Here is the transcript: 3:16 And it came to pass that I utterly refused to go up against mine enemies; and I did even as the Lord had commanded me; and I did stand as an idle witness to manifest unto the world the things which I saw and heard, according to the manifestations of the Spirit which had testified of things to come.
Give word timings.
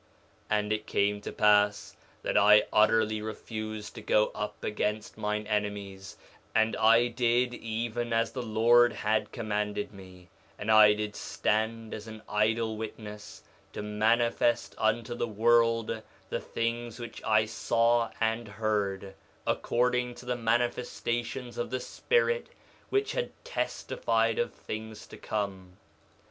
3:16 0.49 0.57
And 0.59 0.73
it 0.73 0.87
came 0.87 1.21
to 1.21 1.31
pass 1.31 1.95
that 2.23 2.35
I 2.35 2.63
utterly 2.73 3.21
refused 3.21 3.93
to 3.93 4.01
go 4.01 4.31
up 4.33 4.63
against 4.63 5.15
mine 5.15 5.45
enemies; 5.45 6.17
and 6.55 6.75
I 6.77 7.07
did 7.07 7.53
even 7.53 8.11
as 8.11 8.31
the 8.31 8.41
Lord 8.41 8.93
had 8.93 9.31
commanded 9.31 9.93
me; 9.93 10.29
and 10.57 10.71
I 10.71 10.93
did 10.93 11.15
stand 11.15 11.93
as 11.93 12.07
an 12.07 12.23
idle 12.27 12.77
witness 12.77 13.43
to 13.73 13.83
manifest 13.83 14.73
unto 14.79 15.13
the 15.13 15.27
world 15.27 16.01
the 16.31 16.39
things 16.41 16.99
which 16.99 17.23
I 17.23 17.45
saw 17.45 18.09
and 18.19 18.47
heard, 18.47 19.13
according 19.45 20.15
to 20.15 20.25
the 20.25 20.35
manifestations 20.35 21.59
of 21.59 21.69
the 21.69 21.79
Spirit 21.79 22.47
which 22.89 23.11
had 23.11 23.29
testified 23.45 24.39
of 24.39 24.51
things 24.51 25.05
to 25.05 25.17
come. 25.17 25.77